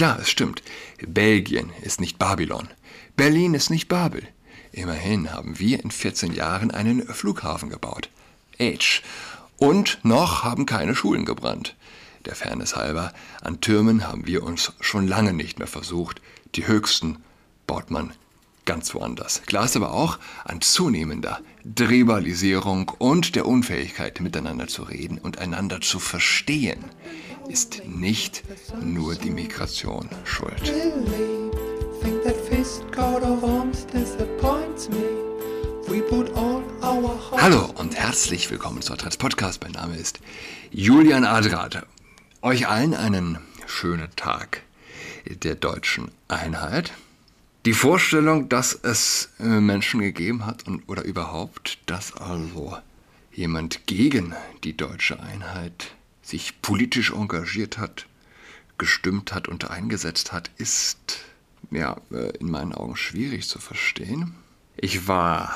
Klar, 0.00 0.18
es 0.18 0.30
stimmt. 0.30 0.62
Belgien 1.06 1.68
ist 1.82 2.00
nicht 2.00 2.18
Babylon. 2.18 2.68
Berlin 3.16 3.52
ist 3.52 3.68
nicht 3.68 3.86
Babel. 3.86 4.26
Immerhin 4.72 5.30
haben 5.30 5.58
wir 5.58 5.84
in 5.84 5.90
14 5.90 6.32
Jahren 6.32 6.70
einen 6.70 7.06
Flughafen 7.06 7.68
gebaut. 7.68 8.08
H. 8.58 9.02
Und 9.58 9.98
noch 10.02 10.42
haben 10.42 10.64
keine 10.64 10.94
Schulen 10.94 11.26
gebrannt. 11.26 11.76
Der 12.24 12.34
Fairness 12.34 12.76
halber, 12.76 13.12
an 13.42 13.60
Türmen 13.60 14.08
haben 14.08 14.26
wir 14.26 14.42
uns 14.42 14.72
schon 14.80 15.06
lange 15.06 15.34
nicht 15.34 15.58
mehr 15.58 15.68
versucht. 15.68 16.22
Die 16.54 16.66
höchsten 16.66 17.18
baut 17.66 17.90
man 17.90 18.14
ganz 18.64 18.94
woanders. 18.94 19.42
Klar 19.44 19.66
ist 19.66 19.76
aber 19.76 19.92
auch 19.92 20.18
an 20.46 20.62
zunehmender 20.62 21.40
Tribalisierung 21.74 22.88
und 22.88 23.34
der 23.34 23.44
Unfähigkeit, 23.44 24.18
miteinander 24.20 24.66
zu 24.66 24.82
reden 24.82 25.18
und 25.18 25.36
einander 25.36 25.82
zu 25.82 25.98
verstehen, 25.98 26.86
ist 27.50 27.82
nicht 27.84 28.44
nur 28.80 29.16
die 29.16 29.30
Migration 29.30 30.08
schuld. 30.24 30.72
Hallo 37.32 37.74
und 37.74 37.96
herzlich 37.96 38.50
willkommen 38.52 38.82
zu 38.82 38.94
Trans 38.94 39.16
Podcast. 39.16 39.64
Mein 39.64 39.72
Name 39.72 39.96
ist 39.96 40.20
Julian 40.70 41.24
Adrat. 41.24 41.84
Euch 42.40 42.68
allen 42.68 42.94
einen 42.94 43.38
schönen 43.66 44.14
Tag 44.14 44.62
der 45.26 45.56
deutschen 45.56 46.12
Einheit. 46.28 46.92
Die 47.64 47.74
Vorstellung, 47.74 48.48
dass 48.48 48.74
es 48.74 49.30
äh, 49.40 49.44
Menschen 49.44 50.00
gegeben 50.00 50.46
hat 50.46 50.68
und, 50.68 50.88
oder 50.88 51.02
überhaupt, 51.02 51.78
dass 51.86 52.16
also 52.16 52.76
jemand 53.32 53.86
gegen 53.86 54.34
die 54.62 54.76
deutsche 54.76 55.20
Einheit 55.20 55.88
sich 56.30 56.62
politisch 56.62 57.12
engagiert 57.12 57.78
hat, 57.78 58.06
gestimmt 58.78 59.34
hat 59.34 59.48
und 59.48 59.70
eingesetzt 59.70 60.32
hat, 60.32 60.50
ist 60.56 61.24
ja 61.70 61.96
äh, 62.12 62.36
in 62.38 62.50
meinen 62.50 62.72
Augen 62.72 62.96
schwierig 62.96 63.48
zu 63.48 63.58
verstehen. 63.58 64.34
Ich 64.76 65.06
war, 65.06 65.54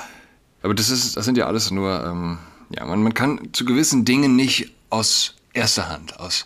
aber 0.63 0.75
das 0.75 0.91
ist, 0.91 1.17
das 1.17 1.25
sind 1.25 1.39
ja 1.39 1.47
alles 1.47 1.71
nur, 1.71 2.05
ähm, 2.05 2.39
ja, 2.71 2.85
man, 2.85 3.03
man 3.03 3.15
kann 3.15 3.49
zu 3.53 3.65
gewissen 3.65 4.05
Dingen 4.05 4.37
nicht 4.37 4.73
aus 4.91 5.35
erster 5.53 5.89
Hand, 5.89 6.21
aus 6.21 6.45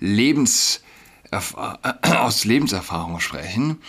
Lebens, 0.00 0.82
aus 2.02 2.44
Lebenserfahrung 2.44 3.20
sprechen. 3.20 3.80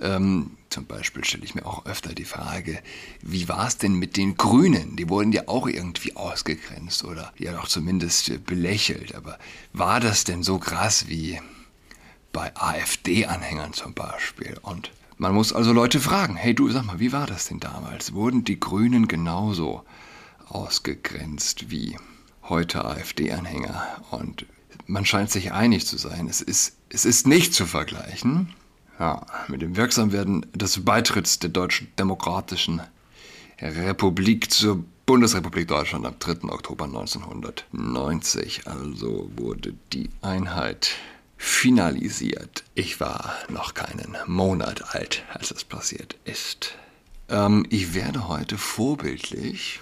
Ähm, 0.00 0.57
zum 0.70 0.86
Beispiel 0.86 1.24
stelle 1.24 1.44
ich 1.44 1.54
mir 1.54 1.64
auch 1.64 1.86
öfter 1.86 2.14
die 2.14 2.24
Frage, 2.24 2.80
wie 3.22 3.48
war 3.48 3.66
es 3.66 3.78
denn 3.78 3.94
mit 3.94 4.16
den 4.16 4.36
Grünen? 4.36 4.96
Die 4.96 5.08
wurden 5.08 5.32
ja 5.32 5.42
auch 5.46 5.66
irgendwie 5.66 6.14
ausgegrenzt 6.14 7.04
oder 7.04 7.32
ja 7.38 7.58
auch 7.58 7.68
zumindest 7.68 8.44
belächelt. 8.44 9.14
Aber 9.14 9.38
war 9.72 10.00
das 10.00 10.24
denn 10.24 10.42
so 10.42 10.58
krass 10.58 11.08
wie 11.08 11.40
bei 12.32 12.54
AfD-Anhängern 12.54 13.72
zum 13.72 13.94
Beispiel? 13.94 14.58
Und 14.60 14.90
man 15.16 15.34
muss 15.34 15.52
also 15.52 15.72
Leute 15.72 16.00
fragen, 16.00 16.36
hey 16.36 16.54
du, 16.54 16.68
sag 16.70 16.84
mal, 16.84 17.00
wie 17.00 17.12
war 17.12 17.26
das 17.26 17.46
denn 17.46 17.60
damals? 17.60 18.12
Wurden 18.12 18.44
die 18.44 18.60
Grünen 18.60 19.08
genauso 19.08 19.84
ausgegrenzt 20.48 21.70
wie 21.70 21.96
heute 22.42 22.84
AfD-Anhänger? 22.84 24.02
Und 24.10 24.44
man 24.86 25.06
scheint 25.06 25.30
sich 25.30 25.52
einig 25.52 25.86
zu 25.86 25.96
sein, 25.96 26.28
es 26.28 26.42
ist, 26.42 26.76
es 26.90 27.06
ist 27.06 27.26
nicht 27.26 27.54
zu 27.54 27.64
vergleichen 27.64 28.54
ja, 28.98 29.24
mit 29.48 29.62
dem 29.62 29.76
Wirksamwerden 29.76 30.46
des 30.54 30.84
Beitritts 30.84 31.38
der 31.38 31.50
Deutschen 31.50 31.88
Demokratischen 31.98 32.80
Republik 33.60 34.50
zur 34.50 34.84
Bundesrepublik 35.06 35.68
Deutschland 35.68 36.06
am 36.06 36.18
3. 36.18 36.48
Oktober 36.50 36.84
1990. 36.84 38.66
Also 38.66 39.30
wurde 39.36 39.74
die 39.92 40.10
Einheit 40.20 40.90
finalisiert. 41.36 42.64
Ich 42.74 43.00
war 43.00 43.34
noch 43.48 43.74
keinen 43.74 44.16
Monat 44.26 44.94
alt, 44.94 45.24
als 45.32 45.50
es 45.50 45.64
passiert 45.64 46.16
ist. 46.24 46.74
Ähm, 47.28 47.64
ich 47.70 47.94
werde 47.94 48.28
heute 48.28 48.58
vorbildlich 48.58 49.80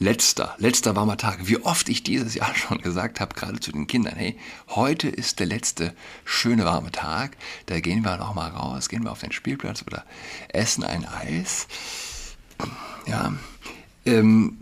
letzter, 0.00 0.56
letzter 0.58 0.96
warmer 0.96 1.18
Tag. 1.18 1.46
Wie 1.46 1.58
oft 1.58 1.88
ich 1.88 2.02
dieses 2.02 2.34
Jahr 2.34 2.52
schon 2.56 2.78
gesagt 2.78 3.20
habe, 3.20 3.34
gerade 3.34 3.60
zu 3.60 3.70
den 3.70 3.86
Kindern, 3.86 4.16
hey, 4.16 4.36
heute 4.70 5.08
ist 5.08 5.38
der 5.38 5.46
letzte 5.46 5.94
schöne 6.24 6.64
warme 6.64 6.90
Tag. 6.90 7.36
Da 7.66 7.78
gehen 7.78 8.02
wir 8.02 8.16
noch 8.16 8.34
mal 8.34 8.50
raus, 8.50 8.88
gehen 8.88 9.04
wir 9.04 9.12
auf 9.12 9.20
den 9.20 9.30
Spielplatz 9.30 9.84
oder 9.86 10.04
essen 10.48 10.82
ein 10.82 11.06
Eis. 11.06 11.68
Ja, 13.06 13.34
ähm, 14.06 14.58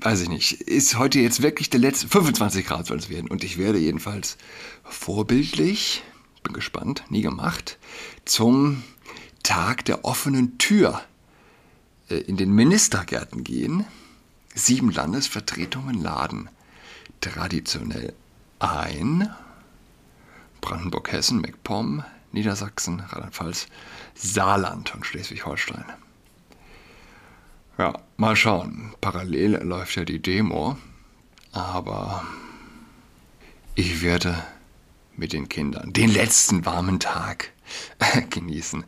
weiß 0.00 0.22
ich 0.22 0.28
nicht. 0.28 0.52
Ist 0.62 0.98
heute 0.98 1.20
jetzt 1.20 1.42
wirklich 1.42 1.70
der 1.70 1.80
letzte, 1.80 2.08
25 2.08 2.66
Grad 2.66 2.86
soll 2.86 2.98
es 2.98 3.10
werden. 3.10 3.28
Und 3.28 3.44
ich 3.44 3.58
werde 3.58 3.78
jedenfalls 3.78 4.38
vorbildlich, 4.82 6.02
bin 6.42 6.54
gespannt, 6.54 7.04
nie 7.10 7.22
gemacht, 7.22 7.78
zum 8.24 8.82
Tag 9.42 9.84
der 9.84 10.06
offenen 10.06 10.56
Tür 10.56 11.02
äh, 12.08 12.16
in 12.16 12.38
den 12.38 12.50
Ministergärten 12.50 13.44
gehen 13.44 13.84
Sieben 14.54 14.90
Landesvertretungen 14.92 16.00
laden 16.00 16.48
traditionell 17.20 18.14
ein. 18.60 19.28
Brandenburg, 20.60 21.10
Hessen, 21.12 21.40
MacPom, 21.40 22.04
Niedersachsen, 22.32 23.00
Rheinland-Pfalz, 23.00 23.66
Saarland 24.14 24.94
und 24.94 25.04
Schleswig-Holstein. 25.04 25.84
Ja, 27.78 27.98
mal 28.16 28.36
schauen. 28.36 28.94
Parallel 29.00 29.56
läuft 29.64 29.96
ja 29.96 30.04
die 30.04 30.22
Demo, 30.22 30.78
aber 31.52 32.24
ich 33.74 34.02
werde 34.02 34.40
mit 35.16 35.32
den 35.32 35.48
Kindern 35.48 35.92
den 35.92 36.10
letzten 36.10 36.64
warmen 36.64 37.00
Tag 37.00 37.50
genießen. 38.30 38.84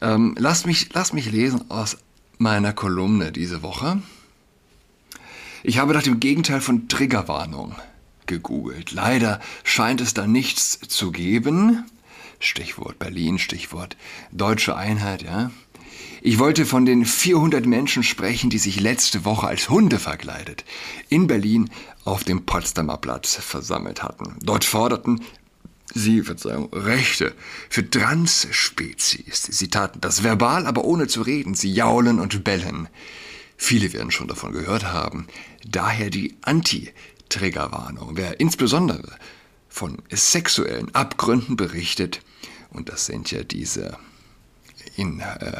Ähm, 0.00 0.34
lasst, 0.38 0.66
mich, 0.66 0.92
lasst 0.92 1.14
mich 1.14 1.30
lesen 1.30 1.70
aus 1.70 1.98
meiner 2.38 2.72
Kolumne 2.72 3.30
diese 3.30 3.62
Woche. 3.62 4.02
Ich 5.62 5.78
habe 5.78 5.92
nach 5.92 6.02
dem 6.02 6.20
Gegenteil 6.20 6.60
von 6.60 6.88
Triggerwarnung 6.88 7.74
gegoogelt. 8.26 8.92
Leider 8.92 9.40
scheint 9.64 10.00
es 10.00 10.14
da 10.14 10.26
nichts 10.26 10.78
zu 10.88 11.12
geben. 11.12 11.84
Stichwort 12.38 12.98
Berlin, 12.98 13.38
Stichwort 13.38 13.96
deutsche 14.32 14.76
Einheit, 14.76 15.22
ja. 15.22 15.50
Ich 16.22 16.38
wollte 16.38 16.66
von 16.66 16.84
den 16.86 17.04
400 17.04 17.66
Menschen 17.66 18.02
sprechen, 18.02 18.50
die 18.50 18.58
sich 18.58 18.80
letzte 18.80 19.24
Woche 19.24 19.46
als 19.46 19.68
Hunde 19.68 19.98
verkleidet 19.98 20.64
in 21.08 21.26
Berlin 21.26 21.70
auf 22.04 22.24
dem 22.24 22.44
Potsdamer 22.46 22.98
Platz 22.98 23.34
versammelt 23.36 24.02
hatten. 24.02 24.36
Dort 24.40 24.64
forderten 24.64 25.22
sie, 25.94 26.22
Verzeihung, 26.22 26.68
Rechte 26.72 27.34
für 27.68 27.88
Transspezies. 27.88 29.42
Sie 29.42 29.68
taten 29.68 30.00
das 30.00 30.22
verbal, 30.22 30.66
aber 30.66 30.84
ohne 30.84 31.06
zu 31.06 31.22
reden. 31.22 31.54
Sie 31.54 31.72
jaulen 31.72 32.20
und 32.20 32.44
bellen. 32.44 32.88
Viele 33.62 33.92
werden 33.92 34.10
schon 34.10 34.26
davon 34.26 34.52
gehört 34.52 34.84
haben. 34.84 35.26
Daher 35.66 36.08
die 36.08 36.34
Anti-Triggerwarnung. 36.40 38.16
Wer 38.16 38.40
insbesondere 38.40 39.16
von 39.68 39.98
sexuellen 40.10 40.92
Abgründen 40.94 41.56
berichtet, 41.56 42.22
und 42.70 42.88
das 42.88 43.04
sind 43.04 43.30
ja 43.30 43.44
diese 43.44 43.98
in 44.96 45.20
äh, 45.20 45.52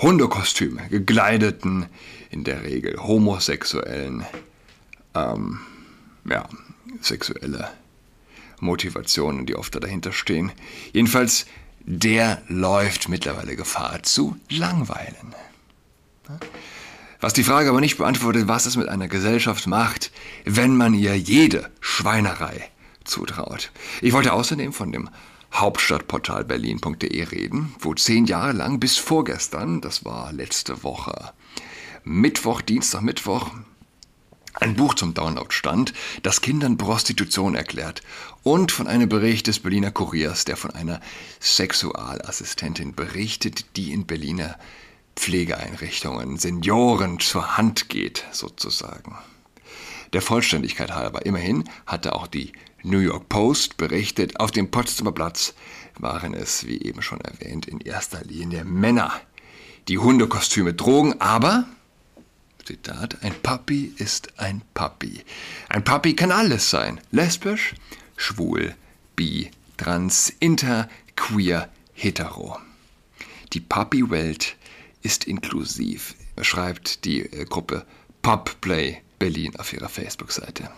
Hundekostüme 0.00 0.88
gekleideten, 0.90 1.86
in 2.30 2.44
der 2.44 2.62
Regel 2.62 2.96
homosexuellen, 3.02 4.24
ähm, 5.14 5.58
ja, 6.24 6.48
sexuelle 7.00 7.68
Motivationen, 8.60 9.44
die 9.44 9.56
oft 9.56 9.74
dahinter 9.74 10.12
stehen. 10.12 10.52
Jedenfalls, 10.92 11.46
der 11.80 12.42
läuft 12.46 13.08
mittlerweile 13.08 13.56
Gefahr 13.56 14.04
zu 14.04 14.36
langweilen. 14.48 15.34
Was 17.22 17.32
die 17.32 17.44
Frage 17.44 17.68
aber 17.68 17.80
nicht 17.80 17.98
beantwortet, 17.98 18.48
was 18.48 18.66
es 18.66 18.76
mit 18.76 18.88
einer 18.88 19.06
Gesellschaft 19.06 19.68
macht, 19.68 20.10
wenn 20.44 20.76
man 20.76 20.92
ihr 20.92 21.16
jede 21.16 21.70
Schweinerei 21.80 22.68
zutraut. 23.04 23.70
Ich 24.00 24.12
wollte 24.12 24.32
außerdem 24.32 24.72
von 24.72 24.90
dem 24.90 25.08
Hauptstadtportal 25.54 26.44
berlin.de 26.44 27.22
reden, 27.22 27.76
wo 27.78 27.94
zehn 27.94 28.26
Jahre 28.26 28.50
lang 28.50 28.80
bis 28.80 28.98
vorgestern, 28.98 29.80
das 29.80 30.04
war 30.04 30.32
letzte 30.32 30.82
Woche, 30.82 31.32
Mittwoch, 32.02 32.60
Dienstag, 32.60 33.02
Mittwoch, 33.02 33.52
ein 34.54 34.74
Buch 34.74 34.94
zum 34.94 35.14
Download 35.14 35.52
stand, 35.52 35.92
das 36.24 36.40
Kindern 36.40 36.76
Prostitution 36.76 37.54
erklärt 37.54 38.02
und 38.42 38.72
von 38.72 38.88
einem 38.88 39.08
Bericht 39.08 39.46
des 39.46 39.60
Berliner 39.60 39.92
Kuriers, 39.92 40.44
der 40.44 40.56
von 40.56 40.72
einer 40.72 41.00
Sexualassistentin 41.38 42.96
berichtet, 42.96 43.76
die 43.76 43.92
in 43.92 44.06
Berliner 44.06 44.56
Pflegeeinrichtungen, 45.16 46.36
Senioren 46.36 47.20
zur 47.20 47.56
Hand 47.56 47.88
geht, 47.88 48.24
sozusagen. 48.32 49.16
Der 50.12 50.22
Vollständigkeit 50.22 50.92
halber, 50.92 51.24
immerhin 51.24 51.64
hatte 51.86 52.14
auch 52.14 52.26
die 52.26 52.52
New 52.82 52.98
York 52.98 53.28
Post 53.28 53.76
berichtet, 53.76 54.40
auf 54.40 54.50
dem 54.50 54.70
Potsdamer 54.70 55.12
Platz 55.12 55.54
waren 55.98 56.34
es, 56.34 56.66
wie 56.66 56.82
eben 56.82 57.02
schon 57.02 57.20
erwähnt, 57.20 57.66
in 57.66 57.80
erster 57.80 58.22
Linie 58.24 58.64
Männer, 58.64 59.12
die 59.88 59.98
Hundekostüme 59.98 60.76
trugen, 60.76 61.20
aber, 61.20 61.66
Zitat, 62.64 63.22
ein 63.22 63.34
Papi 63.42 63.92
ist 63.96 64.38
ein 64.38 64.62
Papi. 64.74 65.24
Ein 65.68 65.84
Papi 65.84 66.14
kann 66.14 66.30
alles 66.30 66.70
sein, 66.70 67.00
lesbisch, 67.10 67.74
schwul, 68.16 68.74
bi, 69.16 69.50
trans, 69.76 70.32
inter, 70.40 70.88
queer, 71.16 71.68
hetero. 71.92 72.58
Die 73.52 73.60
Puppy-Welt 73.60 74.56
ist 75.02 75.24
inklusiv, 75.24 76.14
schreibt 76.40 77.04
die 77.04 77.20
äh, 77.20 77.44
Gruppe 77.44 77.84
Pubplay 78.22 79.02
Berlin 79.18 79.54
auf 79.56 79.72
ihrer 79.72 79.88
Facebook-Seite. 79.88 80.70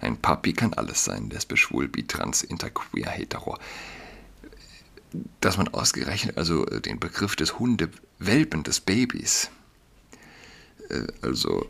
Ein 0.00 0.16
Puppy 0.16 0.52
kann 0.52 0.74
alles 0.74 1.04
sein, 1.04 1.30
lesbisch, 1.30 1.62
schwul, 1.62 1.88
bi, 1.88 2.06
trans, 2.06 2.42
inter, 2.42 2.70
queer, 2.70 3.10
hetero. 3.10 3.58
Dass 5.40 5.56
man 5.56 5.68
ausgerechnet 5.68 6.36
also 6.36 6.66
äh, 6.66 6.80
den 6.80 7.00
Begriff 7.00 7.36
des 7.36 7.58
Hundewelpen, 7.58 8.62
des 8.62 8.80
Babys, 8.80 9.50
äh, 10.90 11.06
also 11.22 11.68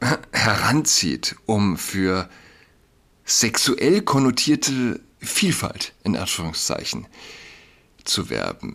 heranzieht, 0.32 1.36
um 1.46 1.76
für 1.78 2.28
sexuell 3.24 4.02
konnotierte 4.02 5.00
Vielfalt 5.18 5.94
in 6.04 6.16
Anführungszeichen 6.16 7.06
zu 8.04 8.28
werben, 8.28 8.74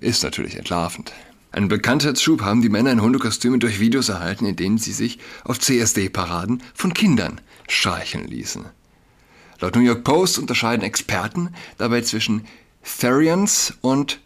ist 0.00 0.22
natürlich 0.22 0.56
entlarvend. 0.56 1.12
Einen 1.50 1.68
Bekanntheitsschub 1.68 2.42
haben 2.42 2.62
die 2.62 2.68
Männer 2.68 2.92
in 2.92 3.00
Hundekostümen 3.00 3.58
durch 3.58 3.80
Videos 3.80 4.10
erhalten, 4.10 4.44
in 4.44 4.56
denen 4.56 4.78
sie 4.78 4.92
sich 4.92 5.18
auf 5.44 5.58
CSD-Paraden 5.58 6.62
von 6.74 6.92
Kindern 6.92 7.40
streicheln 7.68 8.28
ließen. 8.28 8.66
Laut 9.60 9.74
New 9.74 9.82
York 9.82 10.04
Post 10.04 10.38
unterscheiden 10.38 10.84
Experten 10.84 11.54
dabei 11.78 12.02
zwischen 12.02 12.46
Therians 12.82 13.74
und 13.80 14.20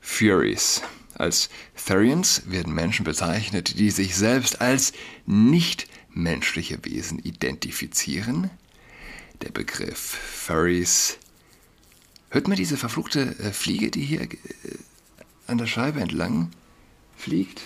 Furies. 0.00 0.82
Als 1.14 1.50
Therians 1.76 2.42
werden 2.46 2.74
Menschen 2.74 3.04
bezeichnet, 3.04 3.78
die 3.78 3.90
sich 3.90 4.16
selbst 4.16 4.60
als 4.60 4.92
nicht-menschliche 5.26 6.78
Wesen 6.84 7.18
identifizieren. 7.18 8.50
Der 9.42 9.50
Begriff 9.50 9.98
Furries. 9.98 11.18
Hört 12.30 12.46
man 12.46 12.56
diese 12.56 12.76
verfluchte 12.76 13.38
äh, 13.38 13.52
Fliege, 13.52 13.90
die 13.90 14.02
hier 14.02 14.22
äh, 14.22 14.28
an 15.46 15.58
der 15.58 15.66
Scheibe 15.66 16.00
entlang 16.00 16.50
fliegt? 17.16 17.62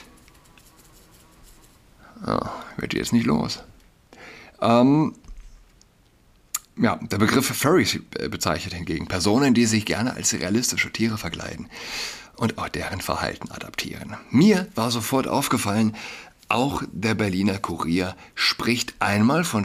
Oh, 2.26 2.40
wird 2.78 2.92
die 2.92 2.96
jetzt 2.96 3.12
nicht 3.12 3.26
los. 3.26 3.62
Ähm, 4.60 5.14
ja, 6.76 6.96
der 6.96 7.18
Begriff 7.18 7.46
Furries 7.46 8.00
bezeichnet 8.30 8.74
hingegen 8.74 9.06
Personen, 9.06 9.54
die 9.54 9.66
sich 9.66 9.84
gerne 9.84 10.14
als 10.14 10.32
realistische 10.32 10.90
Tiere 10.90 11.18
verkleiden 11.18 11.68
und 12.36 12.58
auch 12.58 12.68
deren 12.68 13.00
Verhalten 13.00 13.50
adaptieren. 13.50 14.16
Mir 14.30 14.66
war 14.74 14.90
sofort 14.90 15.28
aufgefallen, 15.28 15.94
auch 16.48 16.82
der 16.92 17.14
Berliner 17.14 17.58
Kurier 17.58 18.16
spricht 18.34 18.94
einmal 18.98 19.44
von 19.44 19.64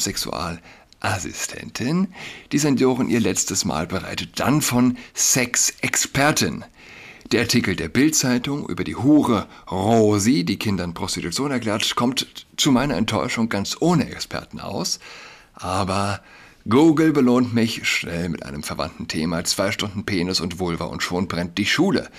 Sexualassistentin, 1.01 2.13
die 2.51 2.59
Senioren 2.59 3.09
ihr 3.09 3.19
letztes 3.19 3.65
Mal 3.65 3.87
bereitet, 3.87 4.39
dann 4.39 4.61
von 4.61 4.97
Sexexpertin. 5.15 6.65
Der 7.31 7.41
Artikel 7.41 7.75
der 7.75 7.89
Bild-Zeitung 7.89 8.67
über 8.67 8.83
die 8.83 8.95
Hure 8.95 9.47
Rosi, 9.69 10.43
die 10.43 10.57
Kindern 10.57 10.93
Prostitution 10.93 11.51
erklärt, 11.51 11.95
kommt 11.95 12.45
zu 12.57 12.71
meiner 12.71 12.97
Enttäuschung 12.97 13.49
ganz 13.49 13.77
ohne 13.79 14.09
Experten 14.09 14.59
aus. 14.59 14.99
Aber 15.53 16.21
Google 16.67 17.13
belohnt 17.13 17.53
mich 17.53 17.87
schnell 17.87 18.29
mit 18.29 18.43
einem 18.45 18.63
verwandten 18.63 19.07
Thema. 19.07 19.43
Zwei 19.43 19.71
Stunden 19.71 20.05
Penis 20.05 20.39
und 20.39 20.59
Vulva 20.59 20.85
und 20.85 21.03
schon 21.03 21.27
brennt 21.27 21.57
die 21.57 21.65
Schule 21.65 22.09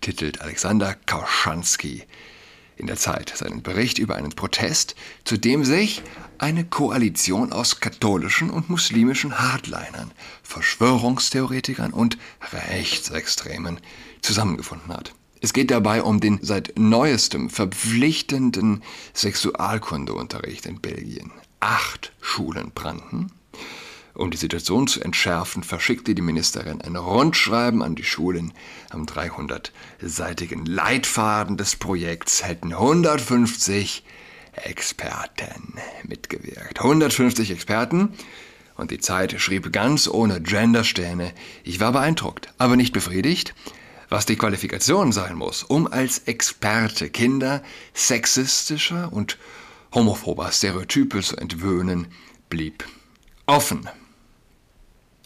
titelt 0.00 0.40
Alexander 0.40 0.96
Kauschanski 1.06 2.04
in 2.76 2.86
der 2.86 2.96
Zeit 2.96 3.32
seinen 3.36 3.62
Bericht 3.62 3.98
über 3.98 4.16
einen 4.16 4.30
Protest, 4.30 4.94
zu 5.24 5.36
dem 5.36 5.64
sich 5.64 6.02
eine 6.40 6.64
Koalition 6.64 7.52
aus 7.52 7.80
katholischen 7.80 8.50
und 8.50 8.70
muslimischen 8.70 9.38
Hardlinern, 9.38 10.10
Verschwörungstheoretikern 10.42 11.92
und 11.92 12.16
Rechtsextremen 12.52 13.78
zusammengefunden 14.22 14.92
hat. 14.92 15.12
Es 15.42 15.52
geht 15.52 15.70
dabei 15.70 16.02
um 16.02 16.20
den 16.20 16.38
seit 16.42 16.78
neuestem 16.78 17.50
verpflichtenden 17.50 18.82
Sexualkundeunterricht 19.14 20.66
in 20.66 20.80
Belgien. 20.80 21.30
Acht 21.60 22.12
Schulen 22.20 22.72
brannten 22.74 23.32
um 24.12 24.30
die 24.30 24.36
Situation 24.36 24.86
zu 24.86 25.00
entschärfen, 25.00 25.62
verschickte 25.62 26.14
die 26.14 26.20
Ministerin 26.20 26.82
ein 26.82 26.96
Rundschreiben 26.96 27.80
an 27.80 27.94
die 27.94 28.04
Schulen. 28.04 28.52
Am 28.90 29.06
300-seitigen 29.06 30.66
Leitfaden 30.66 31.56
des 31.56 31.76
Projekts 31.76 32.44
hätten 32.44 32.72
150 32.72 34.04
Experten 34.52 35.74
mitgewirkt. 36.04 36.80
150 36.80 37.50
Experten. 37.50 38.14
Und 38.76 38.90
die 38.90 38.98
Zeit 38.98 39.40
schrieb 39.40 39.72
ganz 39.72 40.08
ohne 40.08 40.40
Gendersterne. 40.40 41.32
Ich 41.64 41.80
war 41.80 41.92
beeindruckt, 41.92 42.52
aber 42.58 42.76
nicht 42.76 42.92
befriedigt. 42.92 43.54
Was 44.08 44.26
die 44.26 44.36
Qualifikation 44.36 45.12
sein 45.12 45.36
muss, 45.36 45.62
um 45.62 45.86
als 45.86 46.18
Experte 46.20 47.10
Kinder 47.10 47.62
sexistischer 47.94 49.12
und 49.12 49.38
homophober 49.94 50.50
Stereotype 50.50 51.20
zu 51.22 51.36
entwöhnen, 51.36 52.08
blieb 52.48 52.84
offen. 53.46 53.88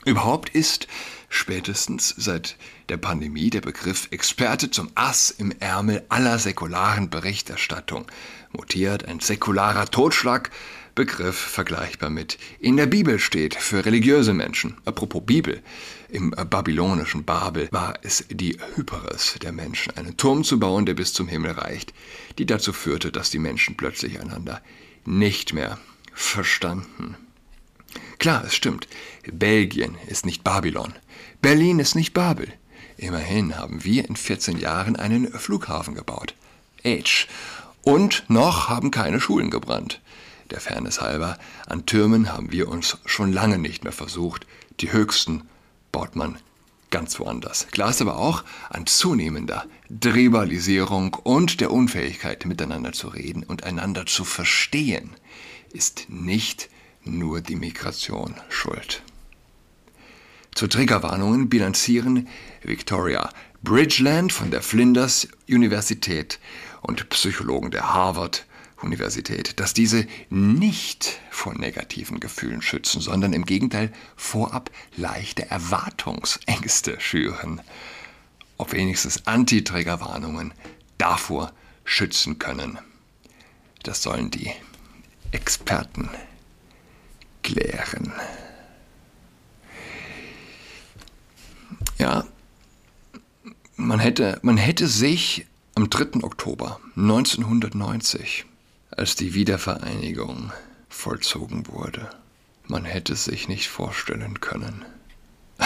Überhaupt 0.05 0.50
ist 0.50 0.87
spätestens 1.31 2.15
seit 2.17 2.56
der 2.91 2.99
Pandemie 2.99 3.50
der 3.50 3.62
Begriff 3.62 4.09
Experte 4.11 4.71
zum 4.71 4.91
Ass 4.94 5.31
im 5.31 5.50
Ärmel 5.61 6.05
aller 6.11 6.38
säkularen 6.38 7.09
Berichterstattung 7.09 8.06
mutiert, 8.55 9.05
ein 9.06 9.21
säkularer 9.21 9.87
Totschlagbegriff 9.87 11.37
vergleichbar 11.37 12.11
mit 12.11 12.39
in 12.61 12.77
der 12.77 12.87
Bibel 12.87 13.19
steht 13.19 13.55
für 13.55 13.85
religiöse 13.85 14.33
Menschen. 14.33 14.77
Apropos 14.85 15.23
Bibel, 15.25 15.62
im 16.09 16.31
babylonischen 16.31 17.25
Babel 17.25 17.69
war 17.71 17.95
es 18.03 18.25
die 18.31 18.59
Hyperes 18.75 19.37
der 19.43 19.53
Menschen, 19.53 19.97
einen 19.97 20.17
Turm 20.17 20.45
zu 20.45 20.59
bauen, 20.59 20.87
der 20.87 20.95
bis 20.95 21.12
zum 21.12 21.29
Himmel 21.29 21.53
reicht, 21.53 21.93
die 22.39 22.47
dazu 22.47 22.73
führte, 22.73 23.12
dass 23.12 23.31
die 23.31 23.39
Menschen 23.39 23.77
plötzlich 23.77 24.21
einander 24.21 24.61
nicht 25.05 25.53
mehr 25.53 25.79
verstanden. 26.12 27.17
Klar, 28.19 28.45
es 28.45 28.55
stimmt. 28.55 28.89
Belgien 29.31 29.97
ist 30.07 30.25
nicht 30.25 30.45
Babylon. 30.45 30.95
Berlin 31.43 31.79
ist 31.79 31.95
nicht 31.95 32.15
Babel. 32.15 32.53
Immerhin 32.97 33.57
haben 33.57 33.85
wir 33.85 34.09
in 34.09 34.17
14 34.17 34.59
Jahren 34.59 34.97
einen 34.97 35.33
Flughafen 35.33 35.95
gebaut. 35.95 36.35
H. 36.85 37.27
Und 37.85 38.25
noch 38.29 38.69
haben 38.69 38.91
keine 38.91 39.21
Schulen 39.21 39.51
gebrannt. 39.51 40.01
Der 40.51 40.61
Fairness 40.61 41.01
halber, 41.01 41.39
an 41.67 41.87
Türmen 41.87 42.33
haben 42.33 42.51
wir 42.51 42.69
uns 42.69 42.99
schon 43.05 43.33
lange 43.33 43.59
nicht 43.59 43.85
mehr 43.85 43.93
versucht. 43.93 44.47
Die 44.81 44.93
höchsten 44.93 45.43
baut 45.93 46.17
man 46.17 46.39
ganz 46.91 47.19
woanders. 47.19 47.67
Klar 47.73 47.91
ist 47.91 48.00
aber 48.00 48.19
auch 48.19 48.45
an 48.71 48.87
zunehmender 48.87 49.67
Tribalisierung 50.00 51.14
und 51.14 51.61
der 51.61 51.73
Unfähigkeit, 51.73 52.47
miteinander 52.47 52.93
zu 52.93 53.09
reden 53.09 53.43
und 53.43 53.64
einander 53.64 54.07
zu 54.07 54.25
verstehen, 54.25 55.11
ist 55.73 56.07
nicht 56.09 56.71
nur 57.05 57.41
die 57.41 57.57
Migration 57.57 58.35
schuld. 58.49 59.03
Zu 60.55 60.69
Triggerwarnungen 60.69 61.49
bilanzieren 61.49 62.29
Victoria 62.62 63.29
Bridgeland 63.64 64.33
von 64.33 64.50
der 64.50 64.62
Flinders 64.62 65.26
Universität 65.49 66.38
und 66.85 67.09
Psychologen 67.09 67.71
der 67.71 67.95
Harvard 67.95 68.47
Universität, 68.83 69.59
dass 69.59 69.73
diese 69.73 70.07
nicht 70.29 71.19
vor 71.31 71.55
negativen 71.55 72.21
Gefühlen 72.21 72.61
schützen, 72.61 73.00
sondern 73.00 73.33
im 73.33 73.47
Gegenteil 73.47 73.93
vorab 74.17 74.71
leichte 74.97 75.50
Erwartungsängste 75.50 77.00
schüren. 77.00 77.61
Ob 78.59 78.73
wenigstens 78.73 79.26
Anti-Triggerwarnungen 79.26 80.53
davor 80.99 81.53
schützen 81.85 82.38
können. 82.38 82.79
Das 83.83 84.03
sollen 84.03 84.31
die 84.31 84.50
Experten 85.33 86.11
klären. 87.43 88.12
Ja, 91.99 92.25
man 93.76 93.99
hätte, 93.99 94.38
man 94.43 94.57
hätte 94.57 94.87
sich 94.87 95.47
am 95.76 95.90
3. 95.90 96.23
Oktober 96.23 96.81
1990, 96.97 98.45
als 98.93 99.16
die 99.16 99.35
Wiedervereinigung 99.35 100.52
vollzogen 100.88 101.66
wurde, 101.66 102.09
man 102.66 102.85
hätte 102.85 103.16
sich 103.16 103.49
nicht 103.49 103.69
vorstellen 103.69 104.40
können, 104.40 104.85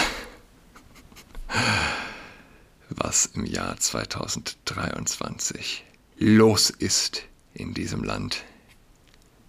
was 2.89 3.27
im 3.27 3.45
Jahr 3.45 3.77
2023 3.77 5.85
los 6.17 6.71
ist 6.71 7.25
in 7.53 7.75
diesem 7.75 8.03
Land, 8.03 8.47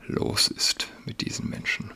los 0.08 0.50
ist 0.50 0.89
mit 1.06 1.22
diesen 1.22 1.50
Menschen 1.50 1.92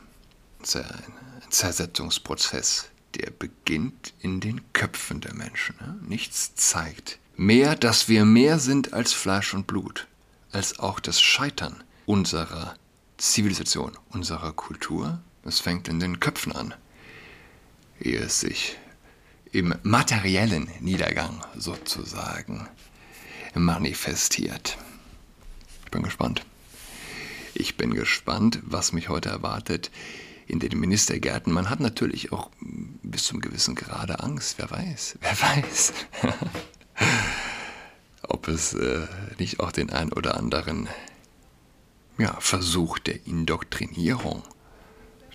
ein 0.74 1.12
Zersetzungsprozess, 1.50 2.86
der 3.14 3.30
beginnt 3.30 4.14
in 4.20 4.40
den 4.40 4.62
Köpfen 4.72 5.20
der 5.20 5.34
Menschen. 5.34 5.76
Nichts 6.08 6.54
zeigt 6.54 7.18
mehr, 7.36 7.76
dass 7.76 8.08
wir 8.08 8.24
mehr 8.24 8.58
sind 8.58 8.92
als 8.92 9.12
Fleisch 9.12 9.54
und 9.54 9.66
Blut, 9.66 10.06
als 10.52 10.78
auch 10.78 11.00
das 11.00 11.20
Scheitern 11.20 11.82
unserer 12.06 12.76
Zivilisation, 13.16 13.96
unserer 14.10 14.52
Kultur. 14.52 15.20
Es 15.44 15.60
fängt 15.60 15.88
in 15.88 16.00
den 16.00 16.20
Köpfen 16.20 16.52
an. 16.52 16.74
ehe 18.00 18.18
es 18.18 18.40
sich 18.40 18.76
im 19.52 19.74
materiellen 19.82 20.68
Niedergang 20.80 21.44
sozusagen 21.56 22.68
manifestiert. 23.54 24.76
Ich 25.84 25.90
bin 25.90 26.02
gespannt. 26.02 26.44
Ich 27.54 27.76
bin 27.76 27.94
gespannt, 27.94 28.58
was 28.64 28.92
mich 28.92 29.08
heute 29.08 29.28
erwartet 29.28 29.92
in 30.48 30.58
den 30.58 30.78
Ministergärten. 30.78 31.52
Man 31.52 31.70
hat 31.70 31.78
natürlich 31.78 32.32
auch 32.32 32.50
bis 32.60 33.24
zum 33.24 33.40
gewissen 33.40 33.76
Grade 33.76 34.20
Angst. 34.20 34.58
Wer 34.58 34.70
weiß, 34.70 35.18
wer 35.20 35.40
weiß, 35.40 35.92
ob 38.22 38.48
es 38.48 38.74
äh, 38.74 39.06
nicht 39.38 39.60
auch 39.60 39.72
den 39.72 39.90
ein 39.90 40.12
oder 40.12 40.36
anderen 40.36 40.88
ja, 42.18 42.36
Versuch 42.40 42.98
der 42.98 43.26
Indoktrinierung 43.26 44.42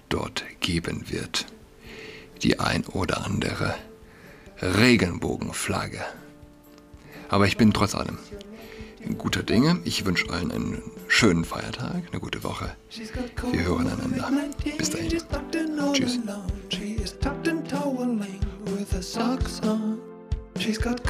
dort 0.09 0.43
geben 0.59 1.09
wird. 1.09 1.45
Die 2.41 2.59
ein 2.59 2.85
oder 2.85 3.25
andere 3.25 3.75
Regenbogenflagge. 4.61 6.03
Aber 7.27 7.45
ich 7.47 7.57
bin 7.57 7.73
trotz 7.73 7.95
allem 7.95 8.17
guter 9.17 9.43
Dinge. 9.43 9.79
Ich 9.83 10.05
wünsche 10.05 10.29
allen 10.29 10.51
einen 10.51 10.81
schönen 11.07 11.45
Feiertag, 11.45 12.03
eine 12.11 12.19
gute 12.19 12.43
Woche. 12.43 12.75
Wir 13.51 13.63
hören 13.63 13.87
einander. 13.87 14.31
Bis 14.77 14.89
dahin. 14.89 15.09
Tschüss. 15.93 16.19
She's 20.59 20.77
got 20.77 21.01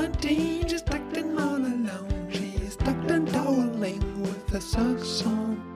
COVID-19, 0.00 0.70
she's 0.70 0.82
tucked 0.82 1.16
in 1.18 1.38
all 1.38 1.56
alone. 1.56 2.28
She's 2.32 2.74
tucked 2.76 3.10
and 3.10 3.28
toweling 3.28 4.22
with 4.22 4.48
her 4.48 4.60
socks 4.60 5.26
on. 5.26 5.69